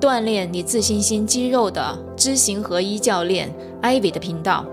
[0.00, 4.64] 锻炼你自信心肌肉的知行合一教练 Ivy 的频道，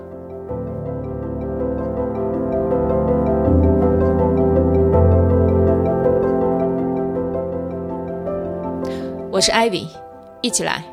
[9.30, 9.86] 我是 Ivy，
[10.42, 10.86] 一起来。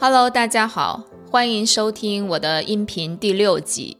[0.00, 1.02] Hello，大家好。
[1.30, 3.98] 欢迎收听我的音频第六集。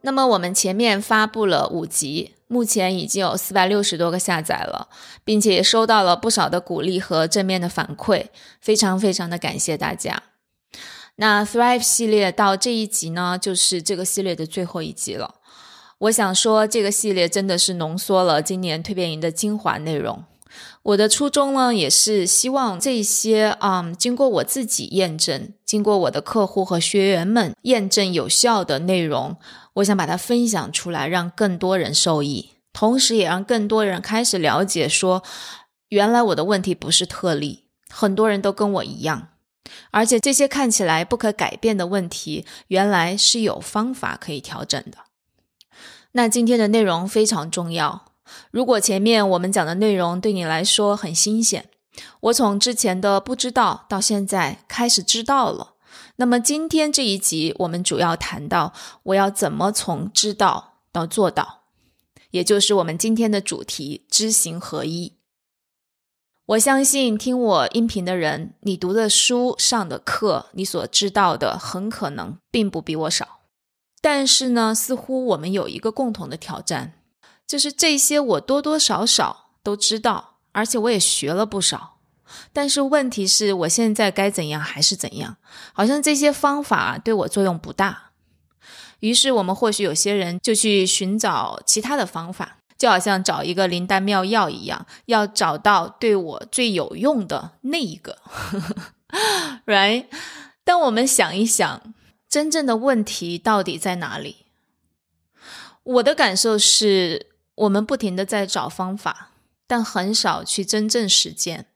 [0.00, 4.88] 那么我们前面发布了五集，目前已经有四百六十多个下载了，
[5.26, 8.28] 并且也收到了不少的鼓励和正面的反馈，
[8.62, 10.22] 非常非常的感谢大家。
[11.16, 15.34] 那 Thrive 系列到这一集呢，就是这个系列的最后一集了。
[15.98, 20.24] 我想说，这个系列真的是浓缩了今年蜕变营的精华内容。
[20.82, 29.36] 我的初衷呢，也是希望这些啊，经过我自己验证，经过我的客户和学员们验证有效的内容，
[29.74, 35.22] 我想把它分享出来，让更多人受益，同时也让更多人开始了解，说
[35.88, 39.28] 原来我的问题不是特例，很多人都跟我一样，
[39.90, 44.98] 而且这些看起来不可改变的问题，原来是有方法可以调整的。
[46.12, 48.13] 那今天的内容非常重要。
[48.50, 51.68] 如果前面我们讲的内容对你来说很新鲜，
[52.20, 55.74] 我从之前的不知道到现在开始知道了，
[56.16, 58.72] 那么今天这一集我们主要谈到
[59.04, 61.62] 我要怎么从知道到做到，
[62.30, 65.12] 也就是我们今天的主题知行合一。
[66.46, 73.40] 我相信听我音频的人，你读的书、上的课，你所知道的很可能并不比我少，
[74.02, 76.92] 但是呢，似乎我们有一个共同的挑战。
[77.46, 81.98] 就是这些，我多多少少都知道，而且我也学了不少。
[82.52, 85.36] 但是问题是我现在该怎样还是怎样？
[85.72, 88.10] 好像这些方法对我作用不大。
[89.00, 98.18] 于是我们或许有些人就去寻找其他的方法，就好像找一个灵丹妙药一样，要找到对我最有用的那一个。
[99.66, 100.06] Right？
[100.64, 101.94] 但我们想一想，
[102.28, 104.46] 真正的问题到底在哪里？
[105.82, 107.33] 我的感受是。
[107.54, 109.30] 我们不停的在找方法，
[109.66, 111.66] 但很少去真正实践。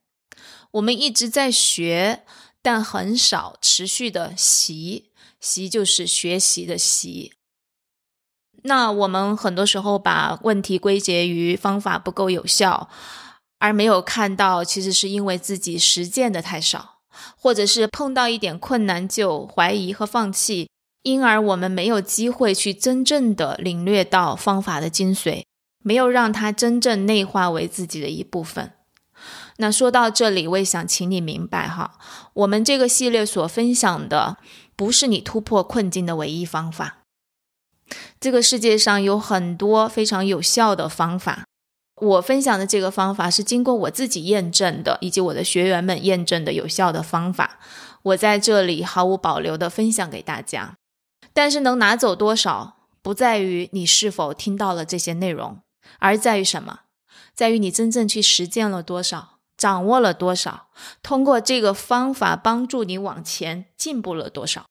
[0.72, 2.24] 我们一直在学，
[2.60, 5.06] 但很少持续的习。
[5.40, 7.32] 习就是学习的习。
[8.62, 12.88] 那我们很多时候把问题归结于方法不够有效，
[13.60, 17.02] 而没有看到其实是因为自己实践的太少，
[17.36, 20.68] 或者是碰到一点困难就怀疑和放弃，
[21.04, 25.44] 因而我们没有机会去真正的领略到方法的精髓。
[25.88, 28.72] 没有让它真正内化为自己的一部分。
[29.56, 31.92] 那说到这里，我也想请你明白哈，
[32.34, 34.36] 我们这个系列所分享的
[34.76, 36.98] 不是你突破困境的唯一方法。
[38.20, 41.46] 这个世界上有很多非常有效的方法，
[41.96, 47.58] 我分享的这个方法是经过我自己验证的，以及我的学员们验证的有效的方法。
[48.02, 50.74] 我在这里毫无保留的分享给大家。
[51.32, 55.58] 但是能拿走多少，不在于你是否听到了这些内容。
[55.98, 56.80] 而在于什么？
[57.34, 60.68] 在于你真正去实践了多少，掌握了多少，
[61.02, 64.66] 通过这个方法帮助你往前进步了多少。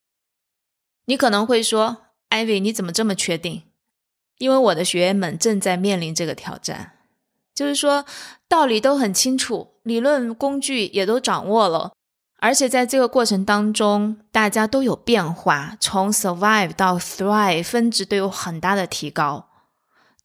[1.05, 1.97] 你可能会说
[2.27, 3.63] ：“艾薇，你怎么这么确定？”
[4.39, 6.93] 因为我的学员们正在面临这个挑战，
[7.55, 8.05] 就是说
[8.47, 11.93] 道理都很清楚，理论工具也都掌握了，
[12.39, 19.49] 而且在这个过程当中，大家都有变化，从 survive 到 thrive，分值都有很大的提高。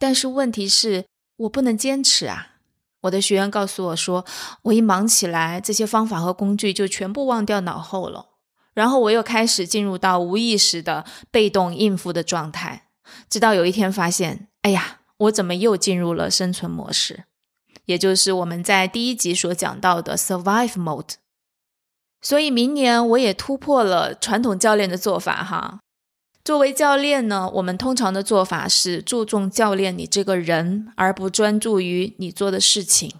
[0.02, 1.04] 但是问题是
[1.36, 2.56] 我不能坚持啊！
[3.02, 4.24] 我的学员告诉我说，
[4.62, 8.30] 我一忙起来，这些方法和工具就全部忘掉脑后了，
[8.74, 12.88] 然后我又开始进入到无意识的被动应付的状态，
[13.30, 17.22] 直到有一天发现，哎呀，我怎么又进入了生存模式？
[17.84, 21.14] 也就是我们在第一集所讲到的 survive mode。
[22.20, 25.78] 所以明年我也突破了传统教练的做法，哈。
[26.44, 33.12] 作为教练呢，我们通常的做法是注重教练你这个人，而不专注于你做的事情。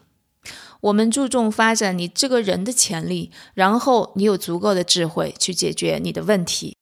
[0.81, 6.77] 我们注重发展你这个人的潜力，然后你有足够的智慧去解决你的问题。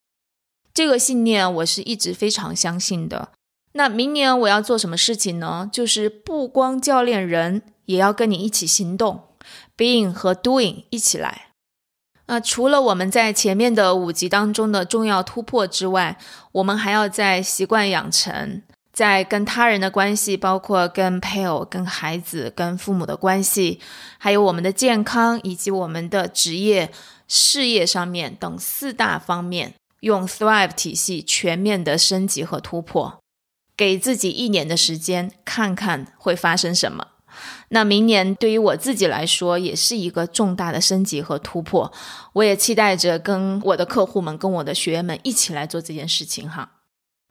[0.73, 3.33] 这个信念我是一直非常相信的。
[3.73, 5.69] 那明年我要做什么事情呢？
[5.71, 9.25] 就是不光教练人，也要跟你一起行动
[9.77, 11.50] ，being 和 doing 一起来。
[12.31, 16.17] 那除了我们在前面的五集当中的重要突破之外，
[16.53, 18.63] 我们还要在习惯养成，
[18.93, 23.81] 在跟他人的关系，包括跟配偶、跟孩子、跟父母的关系，
[24.17, 26.93] 还有我们的健康以及我们的职业、
[27.27, 33.19] 事业上面等四大方面，用 Thrive 体系全面的升级和突破，
[33.77, 37.09] 给自己一年的时间，看看会发生什么。
[37.73, 41.93] 那明年对于我自己来说，也是一个重大的升级和突破。
[42.33, 46.73] 我也期待着跟我的客户们、跟我的学员们一起来做这件事情哈。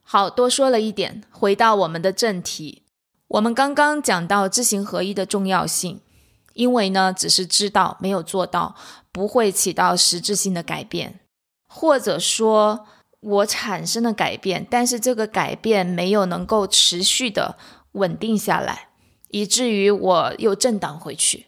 [0.02, 2.84] 好多说了一点，回到我们的正题。
[3.28, 6.00] 我们刚刚讲到知行合一的重要性，
[6.54, 8.76] 因为呢，只是知道没有做到，
[9.12, 11.20] 不会起到实质性的改变，
[11.68, 12.88] 或者说，
[13.20, 17.58] 我产生了改变，但是这个改变没有能够持续的
[17.92, 18.89] 稳定下来。
[19.30, 21.48] 以至于我又震荡回去，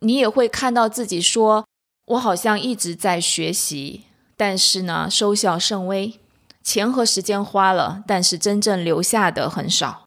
[0.00, 1.66] 你也会看到自己说
[2.06, 4.04] ：“我好像一直在学习，
[4.36, 6.18] 但是呢，收效甚微，
[6.62, 10.04] 钱和时间花了，但是真正留下的很少。”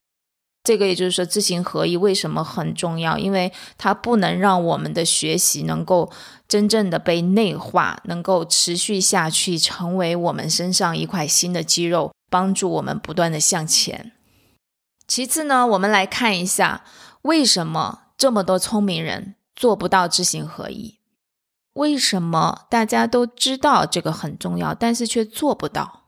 [0.64, 3.18] 这个也就是说，知行合一为什么很重要？
[3.18, 6.10] 因为它不能让我们的学习能够
[6.48, 14.12] 真正的被内化，能够持续下去，成为我们身上一块新的肌肉，帮助我们不断的向前。
[15.06, 16.84] 其次呢，我们来看一下
[17.22, 20.98] 为什么这么多聪明人做不到知行合一？
[21.74, 26.04] 为什么大家都知道这个很重要，但是却做不到？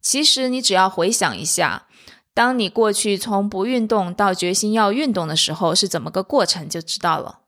[0.00, 1.86] 其实你只要回想一下，
[2.32, 7.40] 当你过去从不运动到决心要运动的时候是怎么个过程，就知道了。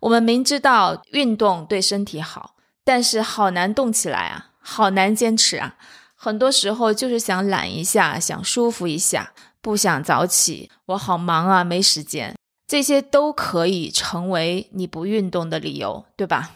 [0.00, 5.76] 我们明知道运动对身体好，但是好难动起来啊，好难坚持啊，
[6.14, 9.32] 很多时候就是想懒一下，想舒服一下。
[9.64, 16.50] 不想早起，我好忙啊，没时间，这些都可以成为你不运动的理由，对吧？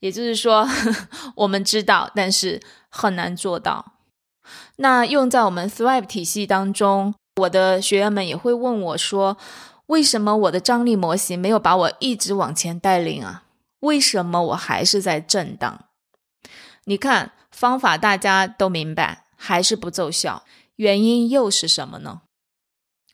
[0.00, 0.66] 也就是说，
[1.36, 2.58] 我们知道，但是
[2.88, 3.92] 很难做到。
[4.76, 9.36] 那用在我们 Thrive 体系当中，我的学员们也会问我说
[9.88, 13.42] ：“为什么我的张力模型没有把我一直往前带领啊？
[13.80, 15.84] 为什么我还是在震荡？”
[16.88, 20.44] 你看，方法大家都明白，还是不奏效，
[20.76, 22.22] 原因又是什么呢？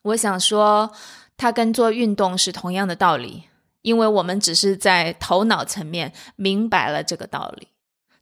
[0.04, 0.92] 我想说，
[1.36, 3.44] 它跟做运动是同样的道理，
[3.82, 7.68] 因为我们只是在头脑层面明白了这个道理，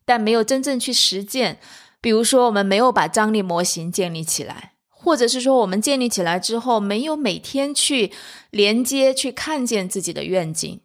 [0.05, 1.58] 但没有真正去实践。
[2.00, 8.12] 比如说，我们没有把张力模型建立起来，或者是说，我们建立起来之后，没有每天去
[8.50, 10.81] 连接、去看见自己的愿景。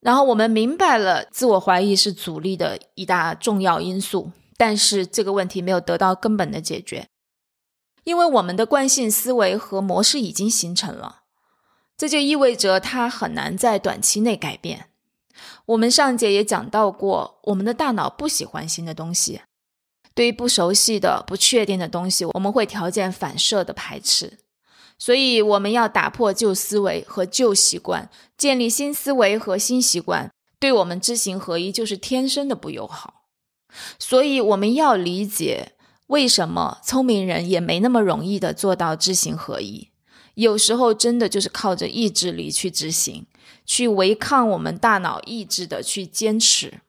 [0.00, 7.06] 然后我们明白了，自我怀疑是阻力的一大重要因素，但是这个问题没有得到根本的解决。
[8.06, 11.22] 因为我们的惯性思维和模式已经形成了，
[11.96, 14.90] 这就意味着它很难在短期内改变。
[15.66, 19.40] 我们上节也讲到过，我们的大脑不喜欢新的东西，
[20.14, 24.38] 对于不熟悉的、不确定的东西，我们会条件反射的排斥。
[24.96, 28.08] 所以，我们要打破旧思维和旧习惯，
[28.38, 30.30] 建立新思维和新习惯，
[30.60, 33.24] 对我们知行合一就是天生的不友好。
[33.98, 35.72] 所以，我们要理解。
[36.08, 39.90] 为什么聪明人也没那么容易的做到知行合一？
[40.34, 43.26] 有时候真的就是靠着意志力去执行，
[43.64, 46.80] 去违抗我们大脑意志的去坚持。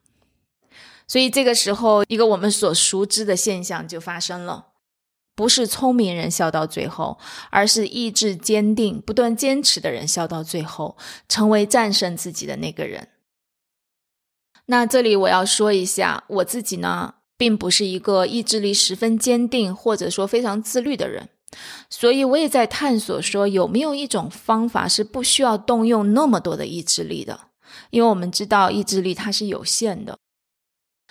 [1.07, 4.67] 所以这个时候，一个我们所熟知的现象就发生了：
[5.33, 7.17] 不是聪明人笑到最后，
[7.49, 10.97] 而是意志坚定、不断坚持的人笑到最后，
[11.29, 13.07] 成为战胜自己的那个人。
[14.65, 17.15] 那这里我要说一下我自己呢。
[17.37, 21.29] 并不是一个意志力十分坚定，或者说非常自律的人，
[21.89, 27.39] 所以我也在探索说有没有一种方法是不需要动用那么多的意志力的，
[27.91, 30.17] 因为我们知道意志力它是有限的。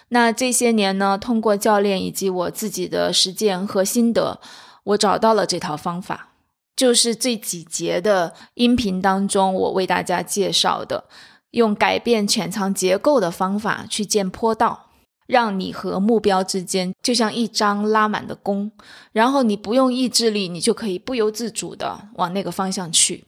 [0.09, 4.41] 那这些年呢，通过教练以及我自己的实践和心得，
[4.85, 6.35] 我找到了这套方法，
[6.77, 11.05] 就是这几节的音频当中我为大家介绍的，
[11.51, 14.86] 用改变潜藏结构的方法去建坡道。
[15.27, 18.71] 让你和目标之间就像一张拉满的弓，
[19.13, 23.25] 然后你不用意志力，你就可以不由自主的往那个方向去。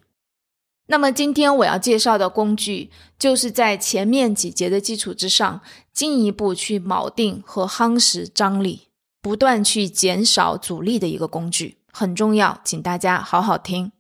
[0.86, 5.60] 那么今天我要介绍的工具，就是在前面几节的基础之上，
[5.92, 8.88] 进一步去铆定和夯实张力，
[9.20, 13.92] 不断去减少阻力的一个工具，很重要，请大家好好听。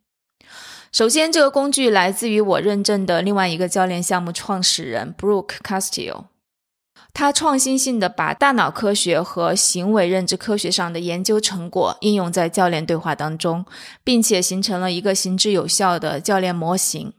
[0.90, 6.24] 首先，这个工具来自于我认证的另外一个教练项目创始人 Brooke Castillo。
[7.12, 13.64] 他创新性的把大脑科学和行为认知科学上的研究成果应用在教练对话当中，
[14.04, 17.12] 并且形成了一个行之有效的教练模型。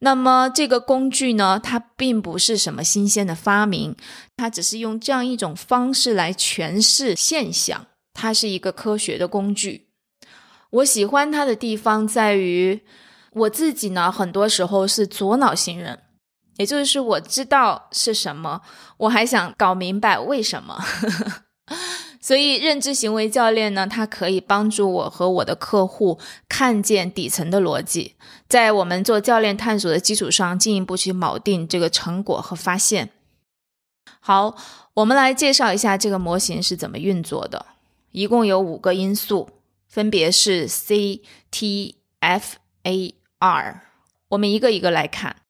[0.00, 3.96] 那么这个工具呢，它并不是什么新鲜的发明，
[4.36, 7.86] 它只是用这样一种方式来诠释现象。
[8.12, 9.88] 它是一个科学的工具。
[10.68, 12.82] 我喜欢它的地方在于，
[13.32, 16.00] 我自己呢，很多时候是左脑型人。
[16.56, 18.62] 也就是我知道是什么，
[18.98, 20.82] 我还想搞明白为什么。
[22.20, 28.14] 所以认知行为教练呢，它可以帮助我和我的客户看见底层的逻辑，
[28.48, 33.10] 在我们做教练探索的基础上，进一步去锚定这个成果和发现。
[34.20, 34.56] 好，
[34.94, 37.66] 我们来介绍一下这个模型是怎么运作的。
[38.12, 39.50] 一共有五个因素，
[39.88, 43.82] 分别是 C、T、F、A、R。
[44.28, 45.41] 我们一个一个来看。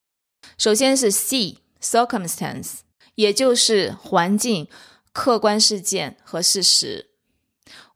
[0.57, 2.79] 首先是 C，circumstance，
[3.15, 4.67] 也就是环境、
[5.11, 7.09] 客观事件和事实。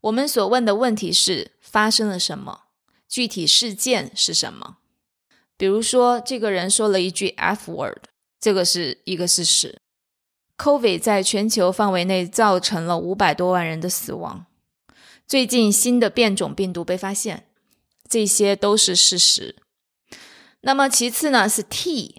[0.00, 2.62] 我们所问的问题是发生了什么，
[3.08, 4.78] 具体事件是什么。
[5.56, 8.04] 比如说，这个人说了一句 F word，
[8.40, 9.80] 这个是一个事实。
[10.56, 14.46] Covid 在全球范围内造成了五百多万人的死亡。
[15.26, 17.48] 最近新的变种病毒被发现，
[18.08, 19.56] 这些都是事实。
[20.60, 22.17] 那么其次呢是 T。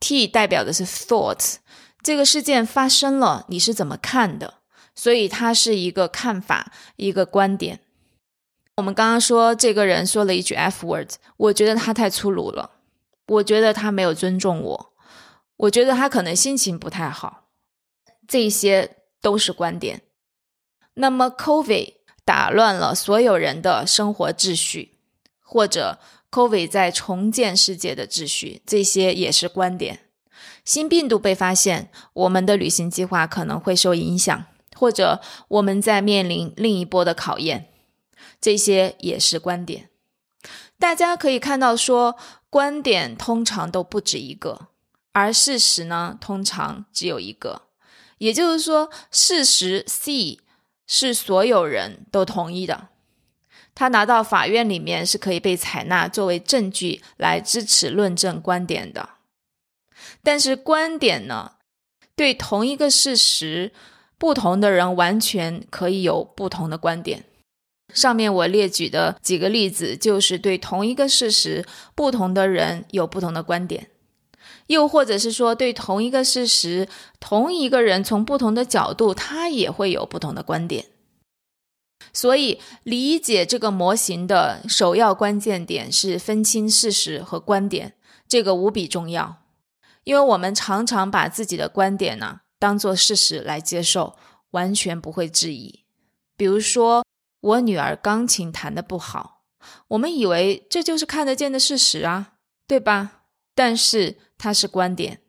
[0.00, 1.56] T 代表的是 thought，
[2.02, 4.54] 这个事件发生了，你是怎么看的？
[4.94, 7.80] 所以它是一个看法，一个观点。
[8.76, 12.70] 我们刚刚说这个人说了一句 F word，我觉得他太粗鲁了，
[13.26, 14.92] 我觉得他没有尊重我，
[15.58, 17.48] 我觉得他可能心情不太好，
[18.26, 20.00] 这些都是观点。
[20.94, 24.98] 那么 Covid 打乱了所有人的生活秩序，
[25.42, 25.98] 或者。
[26.30, 30.00] Covid 在重建世界的秩序，这些也是观点。
[30.64, 34.44] 新病毒被发现，我们的旅行计划可能会受影响，
[34.76, 37.70] 或者我们在面临另一波的考验，
[38.40, 39.88] 这些也是观点。
[40.78, 42.16] 大家可以看到，说
[42.48, 44.68] 观点通常都不止一个，
[45.12, 47.62] 而事实呢，通常只有一个。
[48.18, 50.38] 也就是说，事实 C
[50.86, 52.89] 是所有人都同意的。
[53.80, 59.08] 他拿到法院里面是可以被采纳作为证据来支持论证观点的，
[60.22, 61.52] 但是观点呢，
[62.14, 63.72] 对同一个事实，
[64.18, 67.24] 不同的人完全可以有不同的观点。
[67.94, 73.88] 上面我列举的几个例子，就是对同一个事实，不同的人有不同的观点，
[74.66, 76.86] 又或者是说，对同一个事实，
[77.18, 80.84] 同一个人从不同的角度，他也会有不同的观点。
[82.12, 87.94] 所以，理解这个模型的首要关键点是分清事实和观点，
[88.26, 89.42] 这个无比重要。
[90.04, 94.16] 因为我们常常把自己的观点呢当做事实来接受，
[94.50, 95.84] 完全不会质疑。
[96.36, 97.04] 比如说，
[97.40, 99.42] 我女儿钢琴弹得不好，
[99.88, 102.32] 我们以为这就是看得见的事实啊，
[102.66, 103.24] 对吧？
[103.54, 105.20] 但是它是观点。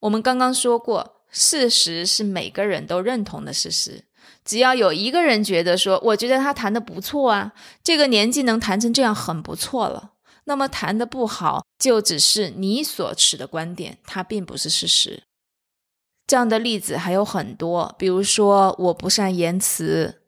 [0.00, 4.04] 我们刚刚说过，事实是每个人都认同的事实。
[4.44, 10.12] 只要有一个人觉得说，我觉得他弹的不错啊，这个年纪能弹成这样很不错了。
[10.44, 15.22] 那么弹的不好，就只是你所持的观点，它并不是事实。
[16.26, 20.22] 这样的例子还有很多，比如说我不善言辞，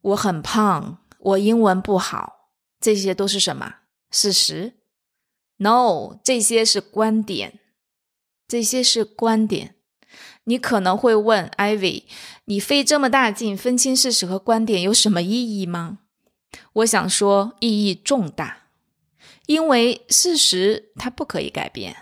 [0.00, 2.50] 我很胖，我英文不好，
[2.80, 3.76] 这些都是什么
[4.10, 4.74] 事实
[5.58, 7.60] ？No，这些是观点，
[8.48, 9.76] 这些是观点。
[10.44, 12.04] 你可能会问，Ivy，
[12.44, 15.98] 你费这么大劲分清事实和观点有什么意义吗？
[16.74, 18.68] 我想说，意义重大，
[19.46, 21.96] 因为事实它不可以改变，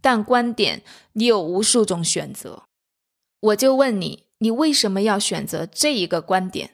[0.00, 0.82] 但观点
[1.12, 2.64] 你有无数种选择。
[3.40, 6.70] 我就问你，你为什么要选择这一个观点，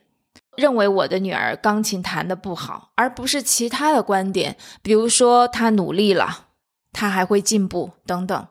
[0.57, 6.47] 认为我的女儿钢琴弹得不好，而不是其他的观点，比如说她努力了，
[6.93, 8.47] 她还会进步等等。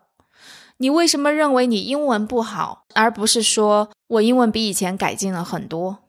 [0.77, 5.99] 你为什么认为你英文不好，而不是说我英文比以前改进了很多，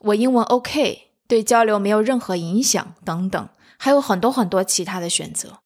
[0.00, 5.58] 我英文 OK，对交流没有任何影响等等，还有很多很多其他的选择。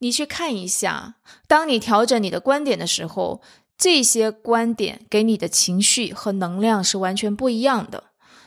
[0.00, 1.14] 你去看一下，
[1.46, 3.40] 当你调整你的观点的时候，
[3.78, 8.04] 这些观点给你的情绪和能量是完全不一样的。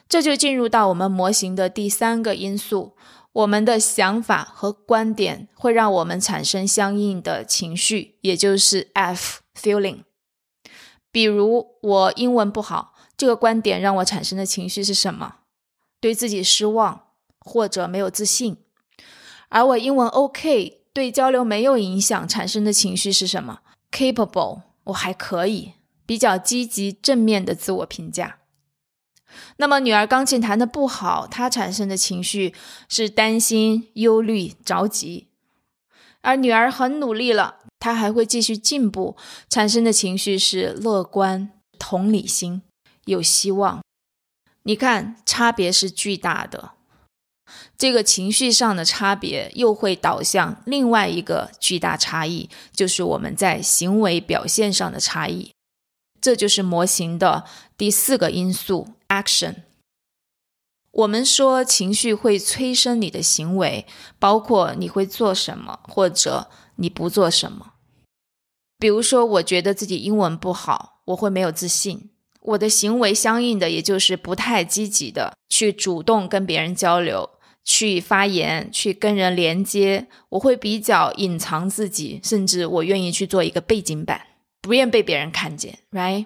[0.07, 2.95] 这就进入到我们模型的第三个因素。
[3.35, 10.03] 我们的想法和观点会让我们产生相应的情绪，也就是 F feeling。
[11.11, 15.39] 比如我英文不好，这个观点让我产生的情绪是什么？
[15.99, 17.07] 对自己失望
[17.39, 18.57] 或者没有自信。
[19.49, 23.59] 而我英文 OK，对交流没有影响，产生的情绪是什么
[23.91, 25.73] ？Capable，我还可以，
[26.05, 28.39] 比较积极正面的自我评价。
[29.57, 32.53] 那么女儿钢琴弹的不好，她产生的情绪
[32.87, 35.27] 是担心、忧虑、着急；
[36.21, 39.15] 而女儿很努力了，她还会继续进步，
[39.49, 42.61] 产生的情绪是乐观、同理心、
[43.05, 43.81] 有希望。
[44.63, 46.71] 你看，差别是巨大的。
[47.77, 55.51] 这个情绪上的差别又会导向另外一个巨大差异，就是我们在行为表现上的差异。
[56.19, 57.43] 这就是模型的
[57.77, 59.55] 第四个因素：action。
[60.91, 63.85] 我们说情绪会催生你的行为，
[64.17, 67.73] 包括你会做什么或者你不做什么。
[68.79, 72.11] 比如说，我觉得自己英文不好，我会没有自信。
[72.41, 77.29] 我的行为相应的，也就是不太积极的去主动跟别人交流、
[77.63, 80.07] 去发言、去跟人连接。
[80.29, 84.27] 我会比较隐藏自己，甚至我愿意去做一个背景板，
[84.61, 86.25] 不愿被别人看见，right？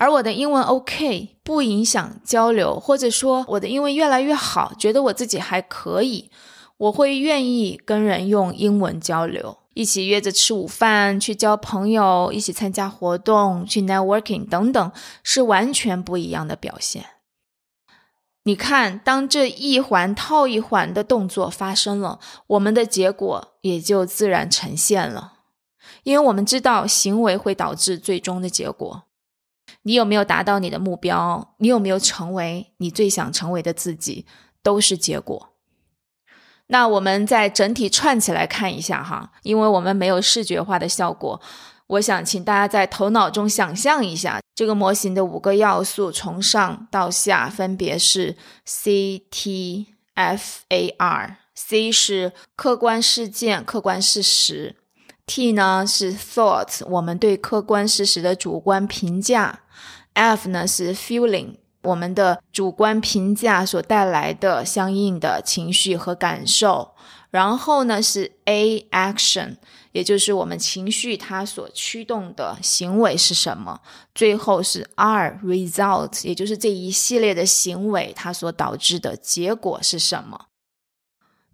[0.00, 6.30] 而我的英文 OK，不影响交流，或者说我的英文越来越好，觉得我自己还可以，
[6.76, 9.58] 我会愿意跟人用英文交流。
[9.74, 14.92] 一起约着吃午饭，去交朋友，一起参加活动，去 networking 等等，
[15.24, 17.04] 是完全不一样的表现。
[18.44, 25.34] 你看，当这一环套一环的动作发生了，我们的结果也就自然呈现了。
[26.04, 29.07] 因为我们知道，行为会导致最终的结果。
[29.88, 31.54] 你有没有达到你的目标？
[31.56, 34.26] 你有没有成为你最想成为的自己？
[34.62, 35.54] 都是结果。
[36.66, 41.40] 那我们再整体串起来看一下哈，因为我们没有视觉化的效果，
[41.86, 51.38] 我想请大家在头脑中想象一下这个模型的五个要素，从上到下分别是 C T F A R。
[51.54, 54.76] C 是客观事件、客观事实
[55.26, 59.60] ；T 呢是 Thought，我们对客观事实的主观评价
[60.18, 61.54] ；F 呢是 Feeling。
[61.84, 66.96] 我们的主观评价所带来的相应的情绪和感受，
[67.30, 69.56] 然后呢是 A action，
[69.92, 73.80] 也就是我们情绪它所驱动的行为是什么，
[74.12, 80.46] 最后是 R result，也就是这一系列的行为它所导致的结果是什么。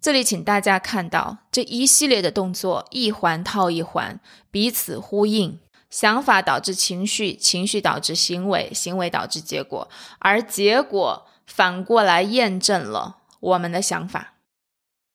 [0.01, 5.59] 这里请大家看到这一系列的动作一环套一环，彼此呼应。
[5.95, 9.87] 想法导致情绪，情绪导致行为，行为导致结果，
[10.19, 14.33] 而结果反过来验证了我们的想法。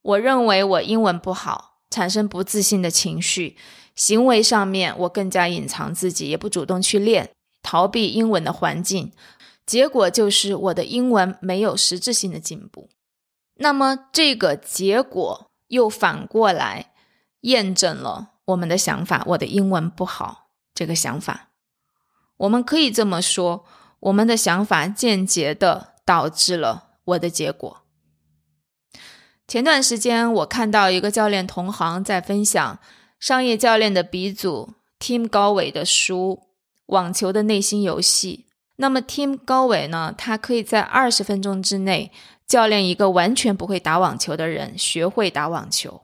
[0.01, 3.59] 我认为我英文不好，产生不自信的情绪，
[3.95, 7.31] 行为上面我更加隐藏自己，也不主动去练，
[7.63, 9.13] 逃避英文的环境，
[9.67, 12.89] 结果就是我的英文没有实质性的进步。
[13.57, 16.93] 那么这个结果又反过来
[17.43, 20.47] 验证了我们的想法，我的英文不好。
[20.75, 21.51] 这个想法，
[22.39, 23.65] 我们可以这么说：
[24.01, 27.83] 我们的想法间接的导致了我的结果。
[29.47, 32.79] 前段时间，我看到一个教练同行在分享
[33.19, 36.43] 商业教练的鼻祖 Tim 高伟的书
[36.87, 38.47] 《网球的内心游戏》。
[38.77, 42.13] 那么，Tim 高伟呢，他可以在二十分钟之内
[42.47, 46.03] 教练一个完全不会打网球的人学会打网球。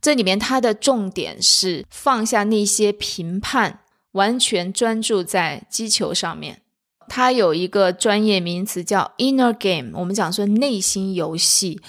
[0.00, 3.80] 这里面它的重点是放下那些评判。
[4.12, 6.62] 完全专注在击球上面，
[7.08, 9.96] 它有一个专业名词叫 inner game。
[9.96, 11.80] 我们讲说内心游戏，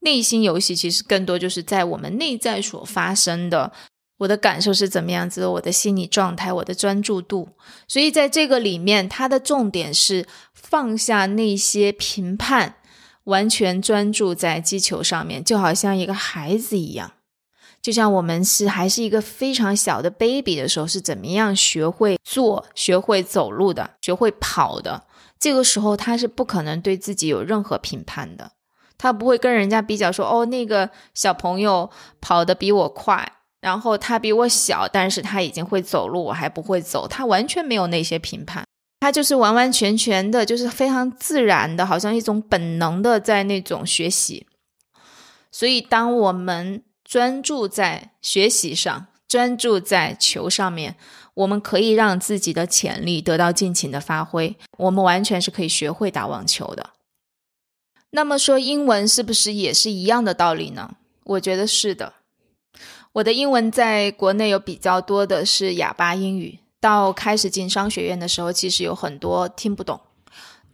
[0.00, 3.72] 内心游戏其实更多就是在我们内在所发生的。
[4.18, 5.46] 我的感受是怎么样子？
[5.46, 7.48] 我的心理状态，我的专注度。
[7.88, 12.74] 所以在这个里面，它的重点是放下那些评判，
[13.24, 17.12] 完全专注在击球上面，就好像一个孩子一样。
[17.82, 25.04] 就像我们是还是一个非常小的 baby 的时候，是怎么样学会坐、学会走路的、学会跑的？
[25.38, 28.52] 这个时候他是不可能对自己有任何评判的，
[28.98, 31.88] 他不会跟人家比较说：“哦，那个小朋友
[32.20, 38.62] 跑得比我快，然后他比我小，但是他已经会走路，我还不会走。”他完全没有那些评判，
[39.00, 44.46] 他就是完完全全的，就是非常自然的，好像一种本能的在那种学习。
[45.50, 50.94] 所以，当我们专注在学习上，专注在球上面，
[51.34, 54.56] 我们可以让自己的潜力得到尽情的发挥。
[54.78, 56.90] 我们完全是可以学会打网球的。
[58.10, 60.94] 那么说英文是不是也是一样的道理呢？
[61.24, 62.12] 我觉得是的。
[63.14, 70.00] 我的英文在国内有比较多的是哑巴英语，到开始进商学院的时候，其实有很多听不懂。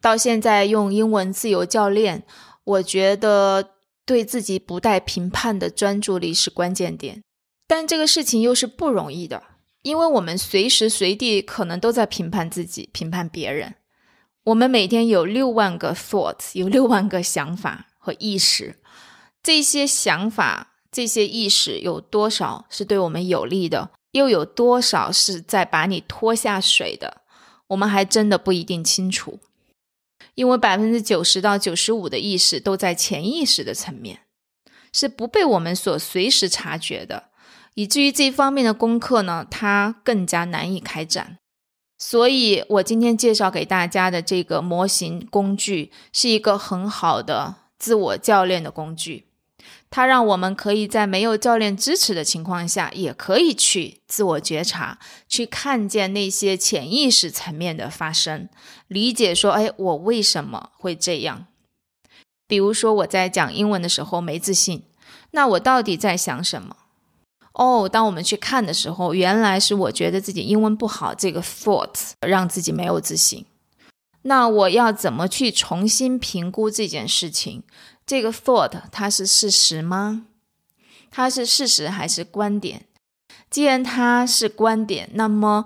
[0.02, 2.24] 到现在用英文自由教练，
[2.64, 3.70] 我觉得。
[4.06, 7.22] 对自己不带评判的专注力是关键点，
[7.66, 9.42] 但这个事情又是不容易的，
[9.82, 13.74] 因为我们随时随地可能都在评判自己、评判别人。
[14.44, 18.76] 我们每天有六万个 thought，有六万个想法和意识。
[19.42, 27.22] 这些想法、这些意识有多少是对我们有利的，又有多少是在把你拖下水的？
[27.66, 29.40] 我们还真的不一定清楚。
[30.36, 34.20] 因为百分之九十到九十五的意识都在潜意识的层面，
[34.92, 37.30] 是不被我们所随时察觉的，
[37.74, 41.38] 以至于这方面的功课呢，它更加难以开展。
[41.98, 49.25] 所以，我今天介绍给大家的这个模型工具，是一个很好的自我教练的工具。
[49.96, 58.50] 它让我们可以在没有教练支持的情况下，也可以去自我觉察，去看见那些潜意识层面的发生，
[58.88, 61.46] 理解说：“哎，我为什么会这样？”
[62.46, 64.82] 比如说我在讲英文的时候没自信，
[65.30, 66.76] 那我到底在想什么？
[67.54, 73.46] 哦，当我们去看的时候，原来是我觉得自己英文不好，这个 thought 让自己没有自信。
[74.24, 77.62] 那我要怎么去重新评估这件事情？
[78.06, 80.26] 这个 thought 它是事实吗？
[81.10, 82.86] 它是事实还是观点？
[83.50, 85.64] 既然它是观点，那么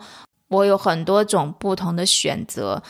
[0.48, 2.83] 我有很多种不同的选择。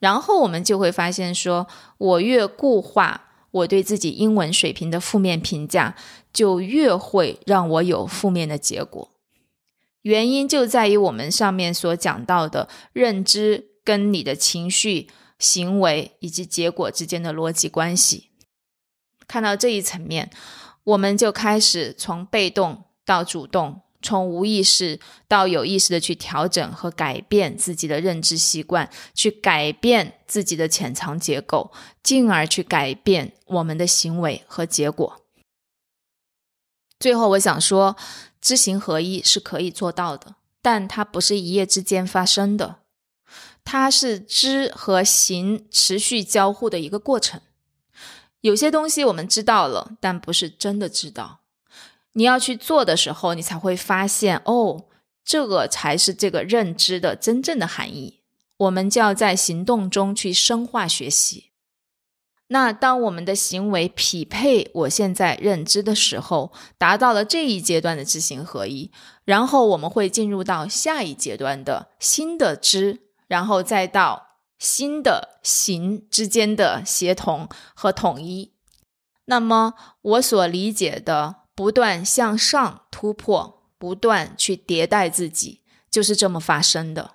[0.00, 1.66] 然后我们就会发现，说
[1.98, 5.96] 我越固化我对自己英文水平的负面评价，
[6.32, 9.10] 就越会让我有负面的结果。
[10.02, 18.27] 原因就在于我们上面所讲到的认知跟你的情绪、行为以及结果之间的逻辑关系。
[19.28, 20.30] 看到这一层面，
[20.82, 31.70] 我们就开始从被动到主动，从无意识到有意识的去调整和改变自己的认知习惯，去改变自己的潜藏结构，
[32.02, 35.20] 进而去改变我们的行为和结果。
[36.98, 37.96] 最后，我想说，
[38.40, 42.76] 知行合一是可以做到的，但它不是一夜之间发生的，
[43.62, 47.40] 它是知和行持续交互的一个过程。
[48.40, 51.40] 有些东西我们知道了，但不是真的知道。
[52.12, 54.84] 你要去做的时候，你才会发现，哦，
[55.24, 58.20] 这个才是这个认知的真正的含义。
[58.56, 61.50] 我们就要在行动中去深化学习。
[62.48, 68.90] 那当我们的行为匹配我现在认知的时候，达到了这一阶段的知行合一，
[69.24, 74.27] 然后我们会进入到下一阶段的新的知，然后再到。
[74.58, 78.52] 新的形之间的协同和统一，
[79.26, 87.12] 那么我所理解的不断向上突破，不断去迭代自己，就是这么发生的。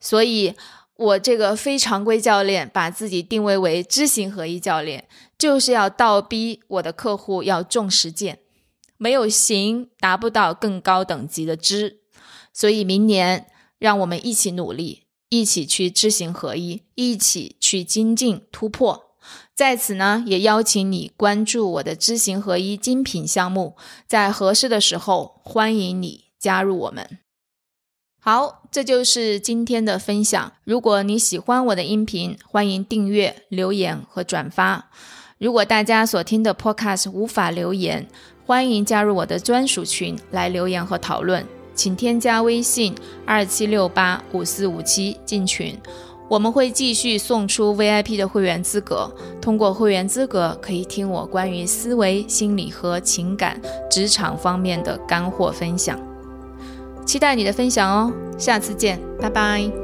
[0.00, 0.54] 所以，
[0.96, 8.40] 我这个非常规教练把自己定位为知行合一教练，就是要倒逼我的客户要重实践，
[8.96, 12.00] 没有行达不到更高等级的知。
[12.52, 13.46] 所以，明年
[13.78, 15.03] 让我们一起努力。
[15.40, 19.16] 一起去知行合一，一起去精进突破。
[19.52, 27.18] 在此呢，也邀请你关注我的知行合一精品项目，在合适的时候，欢迎你加入我们。
[28.20, 30.52] 好，这就是今天的分享。
[30.64, 34.90] 如果你喜欢我的音频，欢迎订阅、留言和转发。
[35.38, 38.08] 如果大家所听的 Podcast 无法留言，
[38.46, 41.46] 欢迎加入我的专属群来留言和讨论。
[41.74, 42.94] 请添加微信
[43.26, 45.76] 二七六八五四五七进群，
[46.28, 49.10] 我们会继续送出 VIP 的会员资格。
[49.40, 53.60] 通过会员资格，可以听我关于思维、心理和情感、
[53.90, 55.98] 职场方面的干货分享。
[57.04, 59.83] 期待你的分享哦，下次见，拜拜。